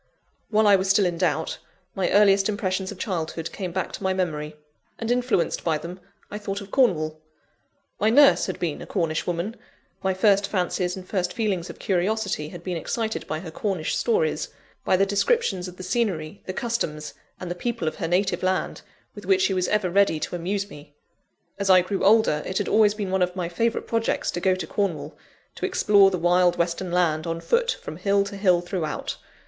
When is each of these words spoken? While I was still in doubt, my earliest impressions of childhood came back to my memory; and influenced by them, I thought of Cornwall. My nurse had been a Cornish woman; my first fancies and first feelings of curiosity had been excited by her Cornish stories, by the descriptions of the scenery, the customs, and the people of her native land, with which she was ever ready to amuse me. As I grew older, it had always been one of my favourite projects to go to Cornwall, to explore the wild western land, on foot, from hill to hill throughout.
While 0.49 0.65
I 0.65 0.75
was 0.77 0.89
still 0.89 1.05
in 1.05 1.19
doubt, 1.19 1.59
my 1.93 2.09
earliest 2.09 2.49
impressions 2.49 2.91
of 2.91 2.97
childhood 2.97 3.51
came 3.51 3.71
back 3.71 3.91
to 3.91 4.01
my 4.01 4.15
memory; 4.15 4.55
and 4.97 5.11
influenced 5.11 5.63
by 5.63 5.77
them, 5.77 5.99
I 6.31 6.39
thought 6.39 6.59
of 6.59 6.71
Cornwall. 6.71 7.21
My 7.99 8.09
nurse 8.09 8.47
had 8.47 8.57
been 8.59 8.81
a 8.81 8.87
Cornish 8.87 9.27
woman; 9.27 9.55
my 10.01 10.15
first 10.15 10.47
fancies 10.47 10.95
and 10.95 11.07
first 11.07 11.33
feelings 11.33 11.69
of 11.69 11.77
curiosity 11.77 12.49
had 12.49 12.63
been 12.63 12.77
excited 12.77 13.27
by 13.27 13.41
her 13.41 13.51
Cornish 13.51 13.95
stories, 13.95 14.49
by 14.83 14.97
the 14.97 15.05
descriptions 15.05 15.67
of 15.67 15.77
the 15.77 15.83
scenery, 15.83 16.41
the 16.47 16.51
customs, 16.53 17.13
and 17.39 17.51
the 17.51 17.53
people 17.53 17.87
of 17.87 17.97
her 17.97 18.07
native 18.07 18.41
land, 18.41 18.81
with 19.13 19.27
which 19.27 19.43
she 19.43 19.53
was 19.53 19.67
ever 19.67 19.91
ready 19.91 20.19
to 20.21 20.35
amuse 20.35 20.67
me. 20.67 20.95
As 21.59 21.69
I 21.69 21.81
grew 21.81 22.03
older, 22.03 22.41
it 22.47 22.57
had 22.57 22.67
always 22.67 22.95
been 22.95 23.11
one 23.11 23.21
of 23.21 23.35
my 23.35 23.49
favourite 23.49 23.85
projects 23.85 24.31
to 24.31 24.39
go 24.39 24.55
to 24.55 24.65
Cornwall, 24.65 25.15
to 25.53 25.65
explore 25.67 26.09
the 26.09 26.17
wild 26.17 26.55
western 26.57 26.91
land, 26.91 27.27
on 27.27 27.39
foot, 27.39 27.77
from 27.83 27.97
hill 27.97 28.23
to 28.23 28.35
hill 28.35 28.61
throughout. 28.61 29.17